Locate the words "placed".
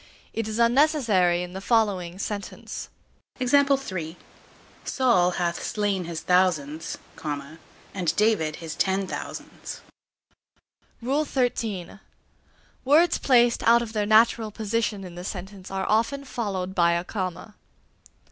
13.19-13.61